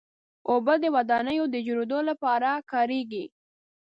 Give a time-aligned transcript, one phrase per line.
[0.49, 3.25] اوبه د ودانیو د جوړېدو لپاره کارېږي.